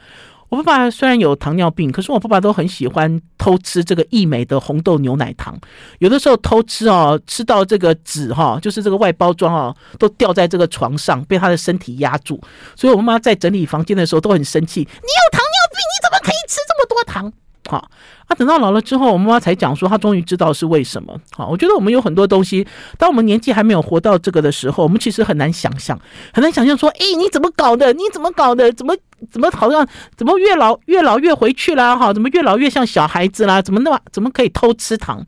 [0.54, 5.60] 我爸爸虽然有糖尿病，可是我爸爸都很喜欢偷吃这个益美的红豆牛奶糖，
[5.98, 12.40] 有的时候偷吃哦，吃到这个纸哈，就是这个外包装哦，都掉在这个床上，被他的身体压住。
[12.76, 17.34] 所以我妈妈在整理房间的时候都很生气：“你有糖尿病，你怎么可以吃这么多糖？”
[17.70, 17.90] 好
[18.28, 21.18] 啊，等到老了之后，我妈妈才讲说，她终于知道是为什么。
[21.32, 25.98] 好，我觉得我们有很多东西，当我们年纪还没有活到这个的时候，我们其实很难想象，
[26.34, 27.94] 很难想象说，哎，你怎么搞的？
[27.94, 28.72] 你怎么搞的？
[28.74, 28.96] 怎么
[29.32, 31.96] 怎么好像怎么越老越老越回去啦？
[31.96, 33.62] 哈，怎么越老越像小孩子啦？
[33.62, 35.26] 怎么那么怎么可以偷吃糖？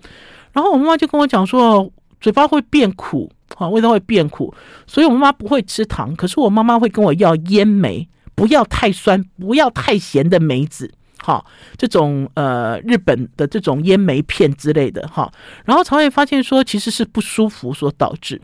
[0.52, 4.54] 然后我妈妈就跟我讲说，嘴巴会变苦，好，味道会变苦，
[4.88, 10.92] 所以我妈妈不会吃糖，可是我妈妈会跟我要烟梅，不要太酸，不要太咸的梅子。
[11.26, 11.44] 好，
[11.76, 15.28] 这种呃日本的这种烟煤片之类的哈，
[15.66, 18.40] 然后才会发现说其实是不舒服所导致。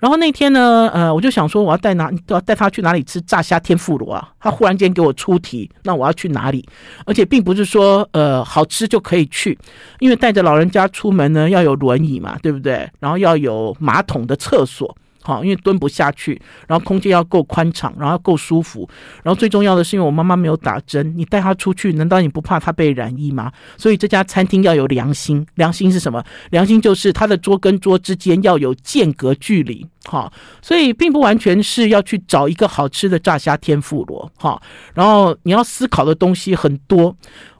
[0.00, 4.28] 然后那天呢，呃，我就想说我要带哪，要带他去哪里吃炸虾天妇罗啊？
[4.38, 6.62] 他忽然间给我出题，那我要去哪里？
[7.06, 9.58] 而且并不是说呃好吃就可以去，
[9.98, 12.86] 因为带着老人家出门呢要有轮椅嘛，对不对？
[12.98, 14.94] 然后要有马桶的厕所。
[15.30, 18.88] 好，因为蹲不下去，然后空间要够宽敞，然后够舒服，
[19.22, 23.52] 然后最重要的是，因为我妈妈没有打针，你带她出去，难道你不怕她被染疫吗？
[23.76, 26.24] 所以这家餐厅要有良心，良心是什么？
[26.50, 29.86] 良心就是它的桌跟桌之间要有间隔距离。
[30.06, 34.28] 好，所以并不完全是要去找一个好吃的炸虾天妇罗。
[34.36, 34.60] 好，
[34.94, 37.14] 然后你要思考的东西很多。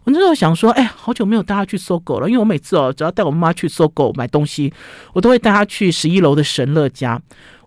[0.04, 4.72] 我那时候想说，哎，好久没有带她去搜狗了，因为我每次哦，只要带我妈妈去搜狗买东西，
[5.12, 7.20] 我都会带她去十一楼的神乐家。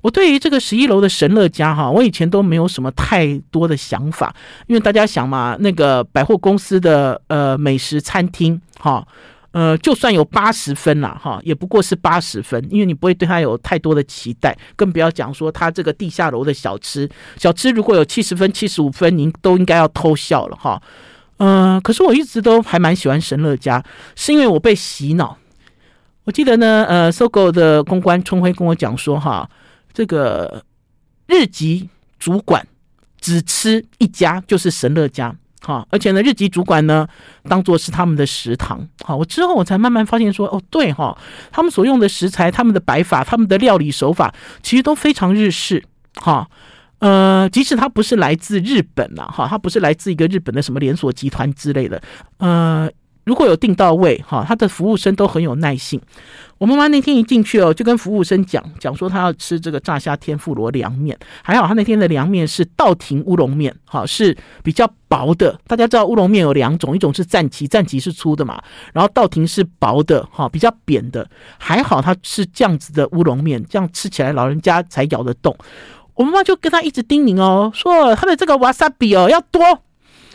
[0.04, 4.36] 我对于这个十一楼的神乐家哈，我以前都没有什么太多的想法，
[4.68, 9.08] 因为大家想嘛，那个百货公司的呃美食餐厅哈，
[9.52, 20.82] 呃，就算有八十分了哈，也不过是八十分，因为你不会对它有太多的期待，更不要讲说它这个地下楼的小吃，小吃如果有七十分、七十五分，您都应该要偷笑了哈。
[21.38, 23.84] 嗯、可是我一直都还蛮喜欢神乐家，
[24.16, 25.38] 是因为我被洗脑。
[26.26, 29.50] 我记得呢，呃搜狗的公关春辉跟我讲说哈，
[29.94, 30.64] 这个
[31.28, 31.88] 日籍
[32.18, 32.66] 主管
[33.22, 35.36] 只吃一家，就是神乐家。
[35.62, 37.08] 好，而且呢，日籍主管呢，
[37.44, 38.86] 当做是他们的食堂。
[39.04, 41.18] 好，我之后我才慢慢发现说，哦，对哈，
[41.52, 45.82] 他们所用的食材、他们的摆法、他们的料理手法，其实都非常日式。
[46.16, 46.50] 哈，
[47.00, 52.02] 呃，即使他不是来自日本了，哈，他不是来自一个日本的什么连锁集团之类的，
[52.40, 52.90] 呃。
[53.26, 56.00] 如果有订到位，哈，他的服务生都很有耐性。
[56.58, 61.18] 我妈妈那天一进去哦，就跟服务生讲讲说，她要吃这个炸虾天妇罗凉面。
[61.42, 65.60] 还好她那天的凉面是稻庭乌龙面，哈，是比较薄的。
[65.68, 68.62] 大家知道乌龙面有两种，一种是赞岐，赞岐是粗的嘛，
[68.94, 71.30] 然后稻庭是薄的，哈，比较扁的。
[71.58, 75.58] 还好它是这样子的乌龙面，这样吃起来老人家才咬得动。
[76.16, 79.62] 我妈妈就跟他一直叮咛哦，说他的这个瓦萨比哦要多，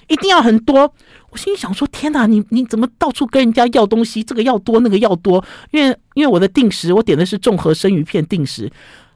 [0.09, 0.93] 一定要很多。
[1.31, 4.23] 我心里想说：天哪，你你怎么到处跟人家要东西？
[4.23, 5.45] 这个要多，那个要多。
[5.71, 8.71] 因为因为我的定时，我点的是综合生鱼片定时。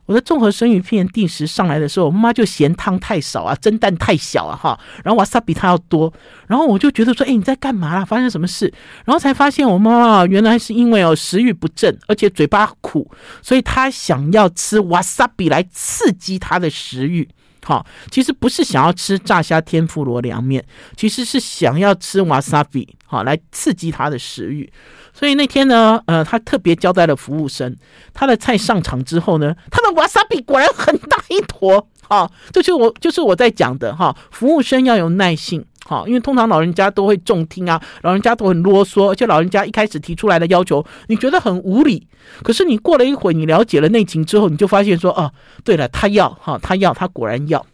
[0.05, 4.79] 我的综合生鱼片定时上来的时候，我妈就嫌汤太少啊，蒸蛋太小啊，哈。
[5.05, 6.13] 然后瓦萨比它要多。
[6.49, 8.05] 然后我就觉得说：哎，你在干嘛啦？
[8.05, 8.71] 发生什么事？
[9.05, 13.09] 然后才发现我妈妈原来是因为哦食欲不振，而且嘴巴苦，
[13.41, 17.27] 所以她想要吃瓦萨比来刺激她的食欲。
[17.65, 20.65] 好，其实不是想要吃炸虾天妇罗凉面，
[20.97, 24.71] 其实是想要吃瓦萨比，好来刺激他的食欲。
[25.15, 27.77] 所以那天呢，呃，他特别交代了服务生，
[28.13, 31.87] 他的菜上场之后呢，他的瓦萨比果然很大一坨。
[32.01, 35.65] 好，这就是我就是我在讲的哈，服务生要有耐性。
[35.93, 42.09] 好，因为通常老人家都会重听啊，老人家都很啰嗦，而且老人家一开始提出来的要求，你觉得很无理，
[42.43, 45.31] 可是你过了一会，你了解了内情之后，你就发现说，哦，
[45.63, 47.67] 对了，他要哈，他要，他果然要。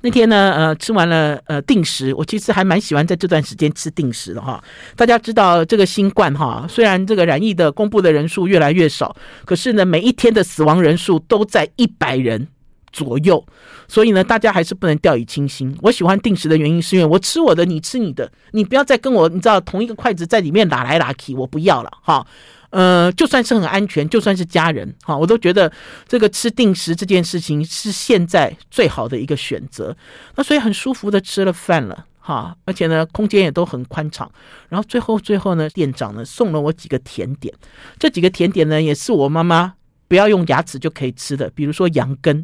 [0.00, 4.64] 那天呢，呃，吃完了呃定时，我其实还蛮喜欢在这段时间吃定时的哈。
[4.96, 12.48] 大家知道这个新冠哈，虽然这个染疫的公布的人数越来越少，可是呢，每一天的死亡人数都在一百人。
[12.92, 13.44] 左右，
[13.88, 15.74] 所以呢，大家还是不能掉以轻心。
[15.80, 22.26] 我喜欢定时的原因，是因为我吃我的，你吃你的，你不要再跟我，你知道同一个筷子在里面打来打去，我不要了哈。
[22.70, 25.70] 呃，就算是很安全，就算是家人哈，我都觉得
[26.08, 29.94] 这个吃定时这件事情是现在最好的一个选择。
[30.36, 34.30] 那所以很舒服的吃了饭了哈，而且呢，空间也都很宽敞。
[34.70, 37.52] 然后最后最后呢，店长呢送了我几个甜点，
[37.98, 39.74] 这几个甜点呢也是我妈妈
[40.08, 42.42] 不要用牙齿就可以吃的，比如说羊羹。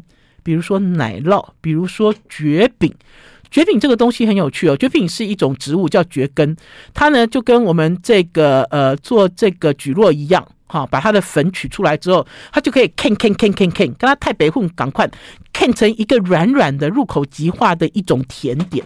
[0.49, 2.91] 比如说奶酪，比如说蕨饼，
[3.51, 4.75] 蕨饼这个东西很有趣哦。
[4.75, 6.55] 蕨饼是一种植物，叫蕨根，
[6.91, 15.07] 它呢就跟我们这个呃做这个蒟蒻一样，哈，把它的粉取出来之后，它就可以 can can can can can，，跟它太白混赶快
[15.53, 18.83] can 成一个软软的、入口即化的一种甜点。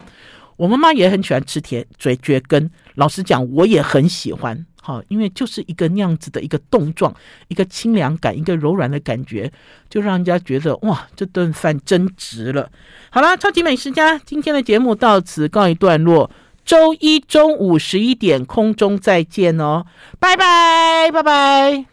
[0.58, 4.66] 我妈妈也很喜欢吃甜嘴蕨根，老实讲，我也很喜欢。
[4.86, 7.16] 好，因为就是一个那样子的一个冻状，
[7.48, 9.50] 一个清凉感，一个柔软的感觉，
[9.90, 12.70] 就让人家觉得哇，这顿饭真值了。
[13.10, 16.30] 好啦，超级美食家，今天的节目到此告一段落。
[16.66, 19.86] 周一中午十一点空中再见哦，
[20.20, 21.86] 拜拜，拜拜。